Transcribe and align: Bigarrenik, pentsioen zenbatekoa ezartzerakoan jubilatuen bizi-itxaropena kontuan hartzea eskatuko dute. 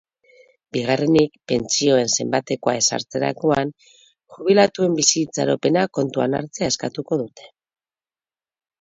Bigarrenik, 0.77 1.35
pentsioen 1.51 2.09
zenbatekoa 2.15 2.75
ezartzerakoan 2.79 3.75
jubilatuen 3.93 4.99
bizi-itxaropena 5.03 5.87
kontuan 6.01 6.39
hartzea 6.43 6.75
eskatuko 6.75 7.25
dute. 7.25 7.51